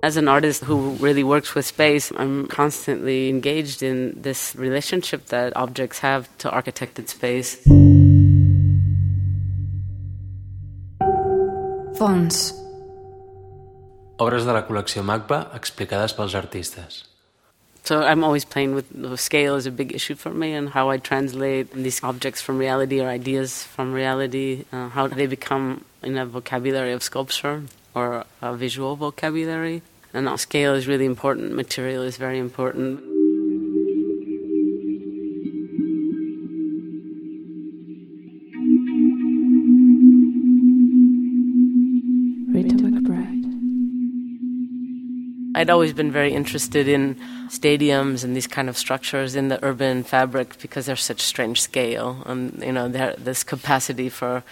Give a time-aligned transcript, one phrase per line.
[0.00, 5.56] As an artist who really works with space, I'm constantly engaged in this relationship that
[5.56, 7.56] objects have to architected space.
[11.98, 12.54] Fons.
[14.20, 17.04] Obres de la col·lecció MACBA explicades pels artistes.
[17.82, 20.90] So I'm always playing with the scale is a big issue for me and how
[20.90, 26.18] I translate these objects from reality or ideas from reality, uh, how they become in
[26.18, 27.64] a vocabulary of sculpture
[27.98, 29.82] or a visual vocabulary.
[30.14, 33.00] And that scale is really important, material is very important.
[42.54, 43.44] Rita McBride.
[45.56, 47.16] I'd always been very interested in
[47.48, 52.22] stadiums and these kind of structures in the urban fabric because they're such strange scale
[52.26, 54.44] and you know this capacity for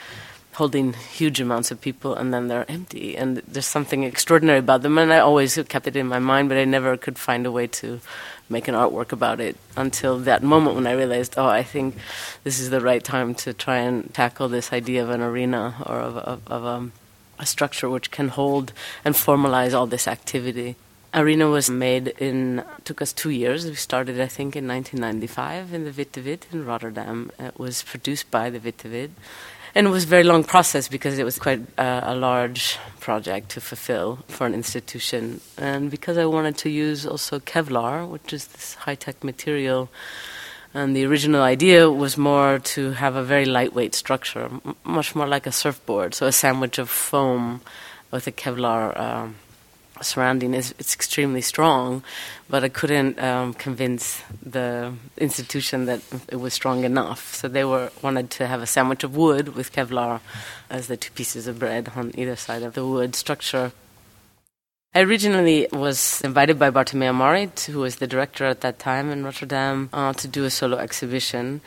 [0.56, 4.96] holding huge amounts of people and then they're empty and there's something extraordinary about them
[4.96, 7.66] and I always kept it in my mind but I never could find a way
[7.80, 8.00] to
[8.48, 11.94] make an artwork about it until that moment when I realized oh I think
[12.42, 16.00] this is the right time to try and tackle this idea of an arena or
[16.00, 16.92] of, of, of um,
[17.38, 18.72] a structure which can hold
[19.04, 20.76] and formalize all this activity.
[21.14, 23.64] Arena was made in took us two years.
[23.64, 27.30] We started, I think, in 1995 in the Witte Wit in Rotterdam.
[27.38, 29.10] It was produced by the Witte Wit,
[29.76, 33.50] and it was a very long process because it was quite uh, a large project
[33.50, 38.46] to fulfill for an institution, and because I wanted to use also Kevlar, which is
[38.46, 39.90] this high tech material.
[40.72, 45.26] And the original idea was more to have a very lightweight structure, m- much more
[45.26, 47.60] like a surfboard, so a sandwich of foam
[48.10, 48.98] with a Kevlar.
[48.98, 49.36] Um,
[50.02, 52.02] surrounding is it's extremely strong,
[52.48, 57.34] but I couldn't um, convince the institution that it was strong enough.
[57.34, 60.20] So they were wanted to have a sandwich of wood with Kevlar
[60.70, 63.72] as the two pieces of bread on either side of the wood structure.
[64.94, 69.24] I originally was invited by Bartomeu Marí, who was the director at that time in
[69.24, 71.60] Rotterdam, uh, to do a solo exhibition.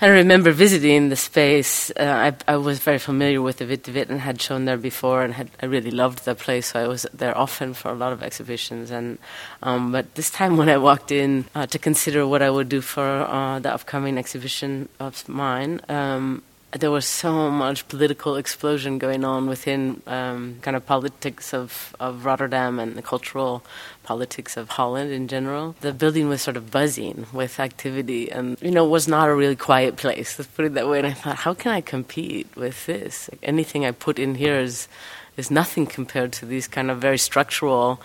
[0.00, 1.90] I remember visiting the space.
[1.90, 5.32] Uh, I, I, was very familiar with the Wit and had shown there before, and
[5.32, 6.72] had, I really loved the place.
[6.72, 8.90] So I was there often for a lot of exhibitions.
[8.90, 9.18] And
[9.62, 12.82] um, but this time, when I walked in uh, to consider what I would do
[12.82, 16.42] for uh, the upcoming exhibition of mine, um,
[16.72, 22.24] there was so much political explosion going on within um, kind of politics of, of
[22.24, 23.64] Rotterdam and the cultural
[24.02, 25.74] politics of Holland in general.
[25.80, 29.56] The building was sort of buzzing with activity and, you know, was not a really
[29.56, 30.98] quiet place, let's put it that way.
[30.98, 33.30] And I thought, how can I compete with this?
[33.32, 34.88] Like, anything I put in here is,
[35.36, 38.00] is nothing compared to these kind of very structural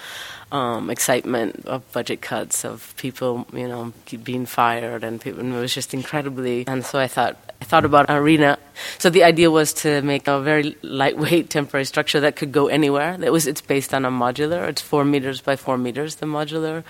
[0.52, 3.94] um, excitement of budget cuts, of people, you know,
[4.24, 6.68] being fired, and, people, and it was just incredibly.
[6.68, 8.58] And so I thought, I thought about arena.
[8.98, 13.18] So the idea was to make a very lightweight temporary structure that could go anywhere.
[13.18, 14.68] That was it's based on a modular.
[14.68, 16.16] It's four meters by four meters.
[16.16, 16.84] The modular,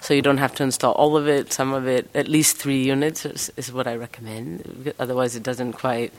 [0.00, 1.52] so you don't have to install all of it.
[1.52, 4.94] Some of it, at least three units, is, is what I recommend.
[4.98, 6.12] Otherwise, it doesn't quite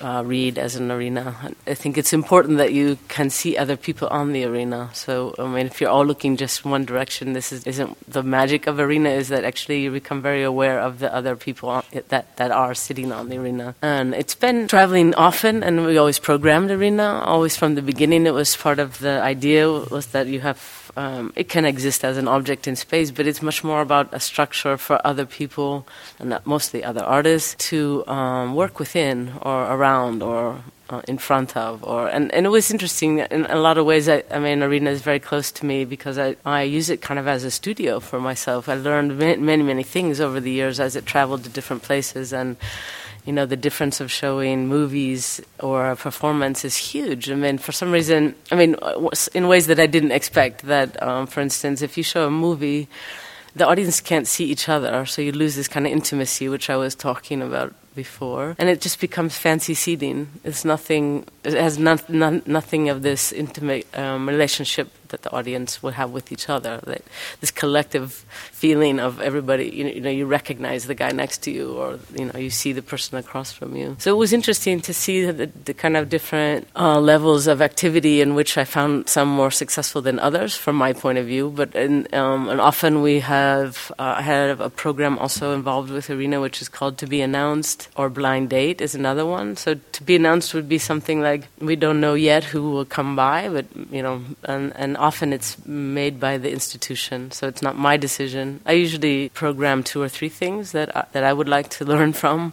[0.00, 1.36] uh, read as an arena.
[1.66, 4.90] I think it's important that you can see other people on the arena.
[4.92, 8.66] So, I mean, if you're all looking just one direction, this is, isn't the magic
[8.66, 9.10] of arena.
[9.10, 13.12] Is that actually you become very aware of the other people that that are sitting
[13.12, 13.74] on the arena.
[13.82, 17.22] And it's been traveling often, and we always programmed arena.
[17.24, 21.32] Always from the beginning, it was part of the idea was that you have um,
[21.36, 24.76] it can exist as an object in space, but it's much more about a structure
[24.76, 25.86] for other people,
[26.18, 31.82] and mostly other artists, to um, work within or around or uh, in front of
[31.82, 34.08] or and, and it was interesting in a lot of ways.
[34.08, 37.18] I, I mean arena is very close to me because I, I use it kind
[37.18, 38.68] of as a studio for myself.
[38.68, 42.32] I learned many many, many things over the years as it traveled to different places
[42.32, 42.56] and
[43.26, 47.28] you know, the difference of showing movies or a performance is huge.
[47.28, 48.76] I mean, for some reason, I mean,
[49.34, 50.62] in ways that I didn't expect.
[50.62, 52.88] That, um, for instance, if you show a movie,
[53.56, 56.76] the audience can't see each other, so you lose this kind of intimacy, which I
[56.76, 60.28] was talking about before, and it just becomes fancy seating.
[60.44, 61.26] It's nothing.
[61.46, 66.10] It has not, not, nothing of this intimate um, relationship that the audience would have
[66.10, 66.80] with each other.
[66.84, 67.02] That
[67.40, 69.70] this collective feeling of everybody.
[69.70, 72.50] You know, you know, you recognize the guy next to you, or you know, you
[72.50, 73.96] see the person across from you.
[73.98, 78.20] So it was interesting to see the, the kind of different uh, levels of activity
[78.20, 81.50] in which I found some more successful than others, from my point of view.
[81.50, 86.40] But in, um, and often we have uh, have a program also involved with Arena,
[86.40, 89.56] which is called To Be Announced or Blind Date is another one.
[89.56, 93.16] So To Be Announced would be something like we don't know yet who will come
[93.16, 97.76] by, but you know, and, and often it's made by the institution, so it's not
[97.76, 98.60] my decision.
[98.66, 102.12] I usually program two or three things that I, that I would like to learn
[102.12, 102.52] from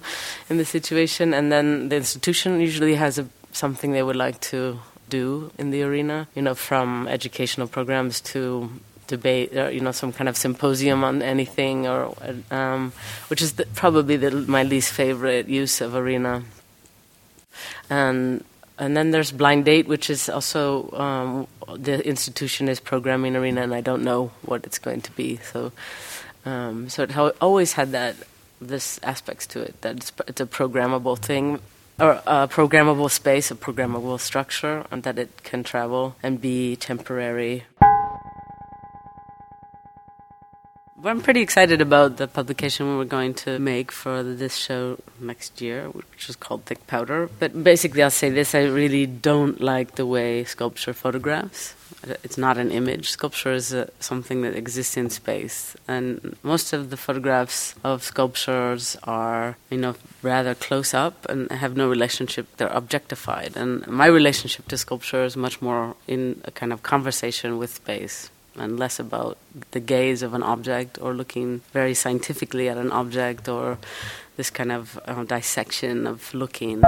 [0.50, 4.80] in the situation, and then the institution usually has a, something they would like to
[5.10, 6.28] do in the arena.
[6.36, 8.70] You know, from educational programs to
[9.08, 12.16] debate, or, you know, some kind of symposium on anything, or
[12.52, 12.94] um,
[13.28, 16.44] which is the, probably the, my least favorite use of arena.
[17.90, 18.44] And
[18.78, 21.48] and then there's Blind Date, which is also um,
[21.78, 25.38] the institution is programming arena, and I don't know what it's going to be.
[25.38, 25.72] So,
[26.46, 28.16] um, so it always had that
[28.60, 31.60] this aspects to it that it's, it's, a programmable thing
[32.00, 37.66] or a programmable space, a programmable structure, and that it can travel and be temporary.
[41.06, 45.90] I'm pretty excited about the publication we're going to make for this show next year,
[45.90, 47.30] which is called Thick Powder.
[47.40, 51.76] But basically, I'll say this I really don't like the way sculpture photographs.
[52.24, 53.10] It's not an image.
[53.10, 55.76] Sculpture is a, something that exists in space.
[55.90, 61.76] And most of the photographs of sculptures are, you know, rather close up and have
[61.76, 62.48] no relationship.
[62.56, 63.58] They're objectified.
[63.58, 68.30] And my relationship to sculpture is much more in a kind of conversation with space
[68.56, 69.38] and less about
[69.72, 73.78] the gaze of an object or looking very scientifically at an object or
[74.38, 76.84] this kind of uh, dissection of looking.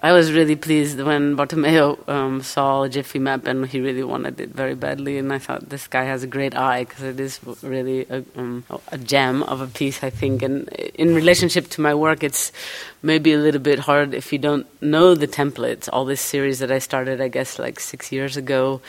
[0.00, 4.50] I was really pleased when Bartomeu um, saw Jiffy map and he really wanted it
[4.50, 5.18] very badly.
[5.18, 8.64] And I thought this guy has a great eye because it is really a, um,
[8.92, 10.42] a, gem of a piece, I think.
[10.42, 12.52] And in relationship to my work, it's
[13.02, 15.88] maybe a little bit hard if you don't know the templates.
[15.92, 18.80] All this series that I started, I guess, like six years ago,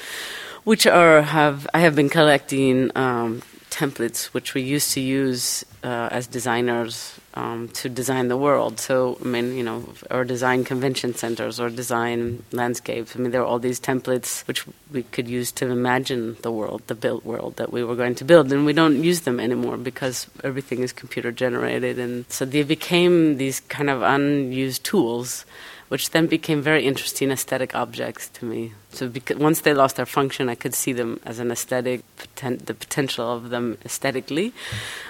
[0.63, 3.41] which are have I have been collecting um,
[3.79, 8.79] templates which we used to use uh, as designers um, to design the world.
[8.79, 9.79] So, I mean, you know,
[10.11, 13.15] or design convention centers or design landscapes.
[13.15, 16.81] I mean, there are all these templates which we could use to imagine the world,
[16.87, 18.51] the built world that we were going to build.
[18.51, 21.99] And we don't use them anymore because everything is computer generated.
[21.99, 25.45] And so they became these kind of unused tools
[25.89, 28.74] which then became very interesting aesthetic objects to me.
[28.91, 32.74] So once they lost their function, I could see them as an aesthetic, poten- the
[32.74, 34.53] potential of them aesthetically.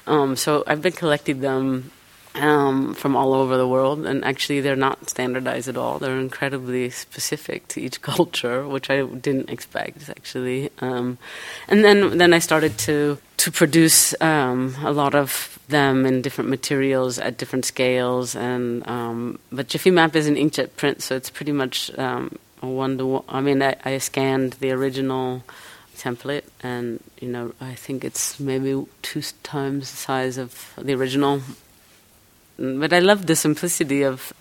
[0.08, 1.92] Um, so I've been collecting them
[2.36, 6.00] um, from all over the world, and actually they're not standardized at all.
[6.00, 10.70] They're incredibly specific to each culture, which I didn't expect actually.
[10.80, 11.18] Um,
[11.68, 16.50] and then then I started to to produce um, a lot of them in different
[16.50, 21.30] materials at different scales, and um, but Jiffy Map is an inkjet print, so it's
[21.30, 23.24] pretty much um, a one to one.
[23.30, 25.44] I mean, I, I scanned the original
[25.98, 31.42] template, and you know, I think it's maybe two times the size of the original
[32.60, 34.34] but I love the simplicity of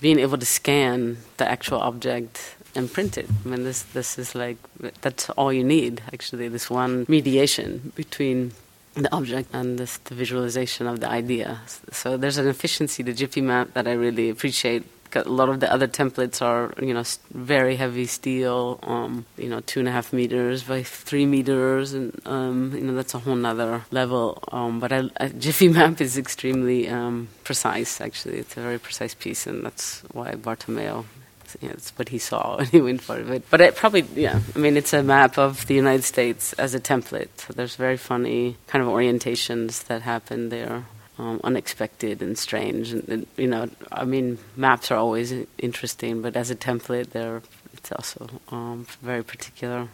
[0.00, 3.26] being able to scan the actual object and print it.
[3.44, 4.58] I mean, this this is like
[5.00, 6.48] that's all you need actually.
[6.48, 8.52] This one mediation between
[8.94, 11.60] the object and this, the visualization of the idea.
[11.90, 14.84] So there's an efficiency to Jiffy Map that I really appreciate
[15.16, 19.60] a lot of the other templates are, you know, very heavy steel, um, you know,
[19.60, 23.36] two and a half meters by three meters, and um, you know that's a whole
[23.36, 24.38] nother level.
[24.52, 28.00] Um, but I, I, Jiffy Map is extremely um, precise.
[28.00, 31.04] Actually, it's a very precise piece, and that's why Bartomeu
[31.60, 33.50] yeah, it's what he saw and he went for it.
[33.50, 36.80] But it probably, yeah, I mean, it's a map of the United States as a
[36.80, 37.28] template.
[37.36, 40.86] So there's very funny kind of orientations that happen there
[41.18, 42.92] um, unexpected and strange.
[42.92, 47.42] And, and, you know, I mean, maps are always interesting, but as a template, they're
[47.72, 49.88] it's also um, very particular.